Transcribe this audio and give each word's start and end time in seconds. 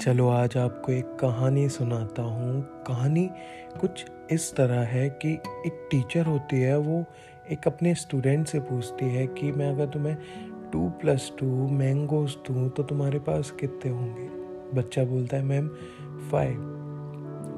चलो 0.00 0.28
आज 0.28 0.56
आपको 0.56 0.92
एक 0.92 1.04
कहानी 1.04 1.68
सुनाता 1.68 2.22
हूँ। 2.22 2.62
कहानी 2.86 3.30
कुछ 3.80 4.04
इस 4.30 4.56
तरह 4.56 4.80
है 4.80 5.10
कि 5.10 5.32
एक 5.66 5.88
टीचर 5.90 6.26
होती 6.26 6.60
है, 6.60 6.78
वो 6.78 7.04
एक 7.50 7.66
अपने 7.66 7.94
स्टूडेंट 7.94 8.46
से 8.46 8.60
पूछती 8.60 9.06
है 9.06 9.26
कि 9.26 9.52
मैं 9.52 9.70
अगर 9.70 9.86
तुम्हें 9.86 10.16
टू 10.72 10.88
प्लस 10.88 11.32
टू 11.38 11.46
मैंगोज 11.68 12.36
दूँ 12.36 12.70
तो 12.70 12.82
तुम्हारे 12.82 13.18
पास 13.18 13.50
कितने 13.50 13.90
होंगे? 13.90 14.28
बच्चा 14.76 15.04
बोलता 15.04 15.36
है, 15.36 15.42
मैम, 15.42 15.68
फाइव। 16.30 16.58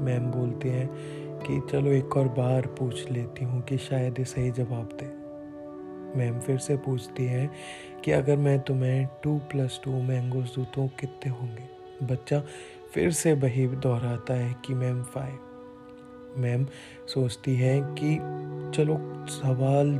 मैम 0.00 0.30
बोलती 0.30 0.68
हैं 0.68 0.88
कि, 1.38 1.72
चलो 1.72 1.90
एक 1.90 2.16
और 2.16 2.28
बार 2.28 2.66
पूछ 2.66 3.10
लेती 3.10 3.44
हूँ 3.44 3.62
कि 3.62 3.78
शायद 3.78 4.18
ये 4.18 4.24
सही 4.24 4.50
जवाब 4.50 4.88
दे। 5.02 5.06
मैम 6.18 6.40
फिर 6.40 6.58
से 6.58 6.76
पूछती 6.76 7.26
है 7.26 7.50
कि, 8.04 8.10
अगर 8.10 8.36
मैं 8.36 8.60
तुम्हें 8.60 9.08
टू 9.22 9.38
प्लस 9.38 9.80
टू 9.84 9.90
मैंगोज 10.02 10.46
दूँ 10.54 10.64
तो 10.64 10.90
कितने 11.00 11.32
होंगे? 11.32 11.79
बच्चा 12.02 12.42
फिर 12.94 13.10
से 13.10 13.32
वही 13.32 13.66
दोहराता 13.66 14.34
है 14.34 14.56
कि 14.64 14.74
मैम 14.74 15.02
फाइव 15.02 15.38
मैम 16.36 16.66
सोचती 17.06 17.56
है 17.56 17.80
कि 17.98 18.16
चलो 18.76 19.26
सवाल 19.28 19.98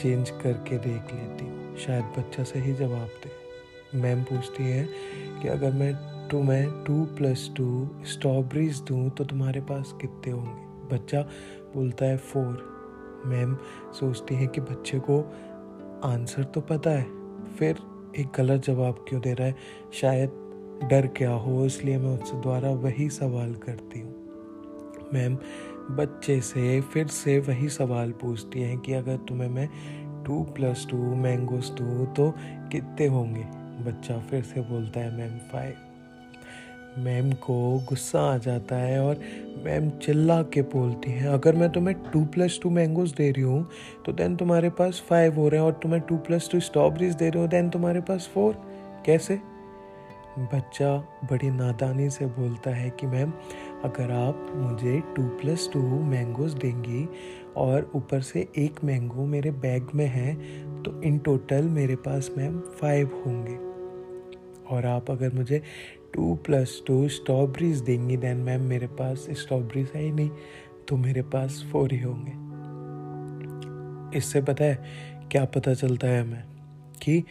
चेंज 0.00 0.30
करके 0.30 0.78
देख 0.78 1.14
लेती 1.14 1.44
हूँ। 1.44 1.76
शायद 1.76 2.04
बच्चा 2.04 2.42
सही 2.42 2.72
जवाब 2.72 3.08
दे। 3.24 3.30
मैम 3.98 4.22
पूछती 4.22 4.64
है 4.64 4.88
कि 5.42 5.48
अगर 5.48 5.72
मैं 5.72 5.94
तुम्हें 6.28 6.84
टू 6.84 7.04
प्लस 7.04 7.50
टू 7.56 7.90
स्ट्रॉबेरीज 8.04 8.80
दूँ 8.80 9.10
तो 9.10 9.24
तुम्हारे 9.24 9.60
पास 9.60 9.94
कितने 10.00 10.32
होंगे? 10.32 10.94
बच्चा 10.96 11.22
बोलता 11.74 12.06
है 12.06 12.16
फोर 12.16 12.76
मैम 13.26 13.56
सोचती 13.92 14.34
है 14.34 14.46
कि 14.46 14.60
बच्चे 14.60 14.98
को 14.98 15.20
आंसर 16.04 16.44
तो 16.44 16.60
पता 16.60 16.90
है। 16.90 17.06
फिर 17.54 17.78
एक 18.18 18.26
गलत 18.36 18.62
जवाब 18.64 19.04
क्यों 19.08 19.20
दे 19.20 19.34
रहा 19.34 19.46
है? 19.46 19.54
शायद 19.92 20.45
डर 20.82 21.06
क्या 21.06 21.30
हो, 21.30 21.64
इसलिए 21.66 21.98
मैं 21.98 22.14
उससे 22.14 22.40
द्वारा 22.42 22.70
वही 22.70 23.08
सवाल 23.10 23.54
करती 23.56 24.00
हूँ। 24.00 24.14
मैम, 25.14 25.36
बच्चे 25.96 26.40
से 26.40 26.80
फिर 26.92 27.06
से 27.08 27.38
वही 27.38 27.68
सवाल 27.68 28.10
पूछती 28.12 28.62
हैं 28.62 28.78
कि 28.78 28.92
अगर 28.92 29.16
तुम्हें 29.28 29.48
मैं 29.48 29.68
टू 30.24 30.42
प्लस 30.54 30.86
टू 30.90 30.96
मैंगोस 31.16 31.70
दूँ 31.70 32.06
तो 32.14 32.30
कितने 32.72 33.06
होंगे? 33.06 33.44
बच्चा 33.84 34.18
फिर 34.20 34.42
से 34.44 34.60
बोलता 34.62 35.00
है, 35.00 35.16
मैम 35.16 35.38
फाइव 35.52 35.74
मैम 36.98 37.30
को 37.36 37.56
गुस्सा 37.88 38.20
आ 38.24 38.36
जाता 38.38 38.76
है 38.76 39.00
और 39.00 39.20
मैम 39.64 39.88
चिल्ला 39.98 40.40
के 40.44 40.62
बोलती 40.64 41.10
हैं, 41.10 41.26
अगर 41.28 41.56
मैं 41.56 41.68
तुम्हें 41.72 41.96
टू 42.12 42.24
प्लस 42.26 42.58
टू 42.62 42.70
मैंगोज 42.70 43.12
दे 43.12 43.30
रही 43.30 43.42
हूँ 43.42 43.68
तो 44.06 44.12
देन 44.12 44.36
तुम्हारे 44.36 44.70
पास 44.70 45.02
फाइव 45.08 45.34
हो 45.34 45.48
रहे 45.48 45.60
हैं 45.60 45.66
और 45.66 45.72
तुम्हें 45.82 46.00
टू 46.08 46.16
प्लस 46.18 46.48
टू 46.52 46.60
स्ट्रॉबेरीज 46.60 47.14
दे 47.14 47.28
रही 47.30 47.40
हूँ 47.40 47.48
देन 47.48 47.68
तुम्हारे 47.70 48.00
पास 48.00 48.30
फोर 48.34 48.54
कैसे? 49.06 49.38
बच्चा 50.38 50.96
बड़ी 51.24 51.50
नादानी 51.50 52.08
से 52.10 52.26
बोलता 52.28 52.70
है 52.70 52.88
कि 52.90 53.06
मैम, 53.06 53.32
अगर 53.84 54.10
आप 54.10 54.52
मुझे 54.56 55.00
टू 55.16 55.22
प्लस 55.40 55.68
टू 55.72 55.80
मैंगोज 56.04 56.54
देंगी 56.54 57.08
और 57.56 57.90
ऊपर 57.94 58.20
से 58.20 58.46
एक 58.58 58.82
मैंगो 58.84 59.24
मेरे 59.26 59.50
बैग 59.50 59.88
में 59.94 60.06
है 60.06 60.34
तो 60.82 61.00
इन 61.02 61.18
टोटल 61.18 61.68
मेरे 61.70 61.96
पास 61.96 62.30
मैम 62.38 62.58
फाइव 62.80 63.22
होंगे। 63.26 63.56
और 64.70 64.86
आप 64.86 65.10
अगर 65.10 65.34
मुझे 65.34 65.62
टू 66.14 66.34
प्लस 66.46 66.80
टू 66.86 67.08
स्ट्रॉबेरीज 67.08 67.80
देंगी 67.80 68.16
देन 68.16 68.36
मैम 68.36 68.62
मेरे 68.62 68.86
पास 69.00 69.26
स्ट्रॉबेरीज 69.30 69.90
है 69.94 70.02
ही 70.02 70.12
नहीं 70.12 70.30
तो 70.88 70.96
मेरे 70.96 71.22
पास 71.22 71.64
फोर 71.72 71.92
ही 71.92 72.00
होंगे। 72.00 72.44
इससे 74.18 74.42
पता 74.42 74.64
है, 74.64 74.84
क्या 75.30 75.44
पता 75.44 75.74
चलता 75.74 76.08
है 76.08 76.20
हमें 76.22 76.42
कि 77.02 77.22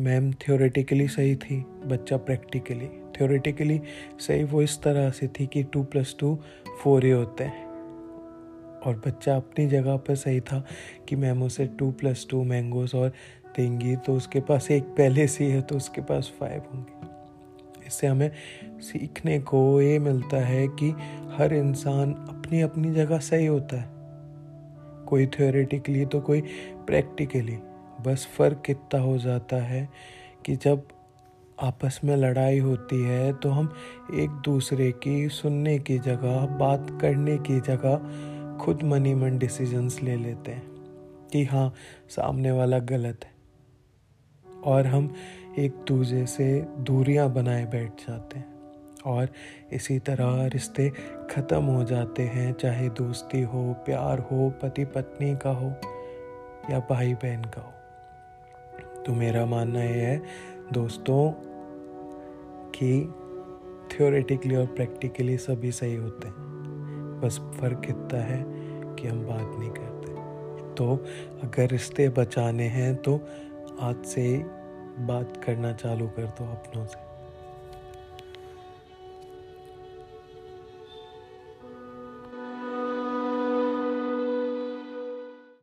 मैम 0.00 0.32
थियोरेटिकली 0.32 1.08
सही 1.08 1.36
थी, 1.36 1.64
बच्चा 1.86 2.16
प्रैक्टिकली 2.16 2.86
थ्योरेटिकली 2.86 3.80
सही, 4.18 4.44
वो 4.44 4.62
इस 4.62 4.82
तरह 4.82 5.10
से 5.10 5.28
थी 5.28 5.46
कि 5.46 5.62
टू 5.62 5.82
प्लस 5.82 6.16
टू 6.20 6.38
फोर 6.82 7.04
ही 7.04 7.10
होते 7.10 7.44
हैं। 7.44 7.66
और 8.86 9.02
बच्चा 9.06 9.36
अपनी 9.36 9.66
जगह 9.66 9.96
पर 9.96 10.14
सही 10.14 10.40
था 10.40 10.64
कि 11.08 11.16
मैम 11.16 11.42
उसे 11.42 11.66
टू 11.66 11.90
प्लस 11.90 12.26
टू 12.30 12.44
मैंगोज 12.44 12.94
और 12.94 13.08
देंगी 13.56 13.96
तो 13.96 14.14
उसके 14.14 14.40
पास 14.40 14.70
एक 14.70 14.82
पहले 14.82 15.26
से 15.26 15.44
है 15.44 15.62
तो 15.62 15.76
उसके 15.76 16.00
पास 16.00 16.32
फाइव 16.40 16.62
होंगे। 16.74 17.86
इससे 17.86 18.06
हमें 18.06 18.30
सीखने 18.80 19.38
को 19.40 19.80
ये 19.82 19.98
मिलता 19.98 20.36
है 20.36 20.68
कि 20.68 20.90
हर 21.36 21.54
इंसान 21.54 22.12
अपनी 22.12 22.60
अपनी 22.60 22.94
जगह 22.94 23.18
सही 23.18 23.46
होता 23.46 23.76
है। 23.76 23.88
कोई 25.06 25.26
थियोरेटिकली 25.26 26.06
तो 26.06 26.20
कोई 26.20 26.40
प्रैक्टिकली 26.86 27.58
बस 28.06 28.28
फ़र्क 28.36 28.70
इतना 28.70 29.00
हो 29.00 29.18
जाता 29.18 29.56
है 29.56 29.88
कि 30.46 30.56
जब 30.56 30.88
आपस 31.60 32.00
में 32.04 32.16
लड़ाई 32.16 32.58
होती 32.58 33.02
है 33.02 33.32
तो 33.32 33.50
हम 33.50 33.72
एक 34.14 34.30
दूसरे 34.44 34.90
की 34.92 35.28
सुनने 35.28 35.78
की 35.78 35.98
जगह, 35.98 36.46
बात 36.58 36.98
करने 37.00 37.36
की 37.38 37.60
जगह 37.60 38.56
खुद 38.58 38.82
मनी 38.82 39.14
मन 39.14 39.38
डिसीजंस 39.38 40.00
ले 40.02 40.16
लेते 40.16 40.50
हैं 40.50 40.66
कि 41.32 41.44
हाँ 41.44 41.72
सामने 42.08 42.50
वाला 42.50 42.78
गलत 42.78 43.24
है। 43.24 43.36
और 44.64 44.86
हम 44.86 45.14
एक 45.58 45.84
दूसरे 45.88 46.24
से 46.26 46.66
दूरियाँ 46.80 47.28
बनाए 47.32 47.64
बैठ 47.66 48.00
जाते 48.00 48.38
हैं 48.38 48.56
और 49.06 49.28
इसी 49.72 49.98
तरह 49.98 50.46
रिश्ते 50.46 50.88
ख़त्म 51.30 51.62
हो 51.64 51.84
जाते 51.84 52.22
हैं, 52.22 52.52
चाहे 52.52 52.88
दोस्ती 52.90 53.42
हो, 53.42 53.72
प्यार 53.86 54.18
हो 54.22 54.50
पति 54.62 54.84
पत्नी 54.84 55.34
का 55.36 55.50
हो 55.50 55.72
या 56.70 56.80
भाई 56.90 57.14
बहन 57.14 57.44
का 57.44 57.60
हो। 57.60 57.72
तो 59.08 59.14
मेरा 59.14 59.46
मानना 59.46 59.82
ये 59.82 60.00
है, 60.00 60.22
दोस्तों, 60.72 61.30
कि 62.70 63.14
थियोरेटिकली 63.92 64.56
और 64.56 64.66
प्रैक्टिकली 64.66 65.36
सभी 65.36 65.72
सही 65.72 65.94
होते 65.94 66.28
हैं। 66.28 66.36
बस 67.24 67.38
फ़र्क 67.60 67.82
इतना 67.84 68.18
है 68.18 68.44
कि 68.94 69.08
हम 69.08 69.20
बात 69.26 69.58
नहीं 69.58 69.70
करते। 69.70 70.12
तो 70.74 71.04
अगर 71.42 71.68
रिश्ते 71.68 72.08
बचाने 72.08 72.64
हैं 72.64 72.96
तो 72.96 73.20
आज 73.80 74.04
से 74.04 74.38
बात 74.98 75.44
करना 75.46 75.72
चालू 75.72 76.06
कर 76.06 76.22
दो 76.22 76.52
अपनों 76.52 76.86
से। 76.86 77.07